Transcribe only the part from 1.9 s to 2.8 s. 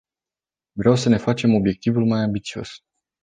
mai ambițios.